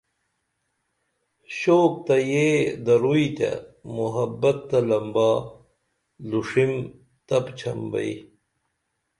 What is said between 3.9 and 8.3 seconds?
محبت تہ لمبا لوݜیم تپ چھن بئی